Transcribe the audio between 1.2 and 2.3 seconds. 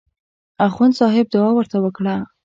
دعا ورته وکړه.